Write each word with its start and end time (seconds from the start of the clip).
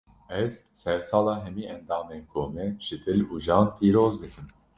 Ez, 0.43 0.53
sersala 0.81 1.33
hemî 1.43 1.63
endamên 1.75 2.23
komê, 2.33 2.67
ji 2.85 2.95
dil 3.03 3.19
û 3.33 3.35
can 3.45 3.65
pîroz 3.77 4.13
dikim 4.21 4.47